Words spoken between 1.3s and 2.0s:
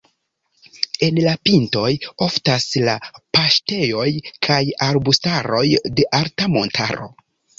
pintoj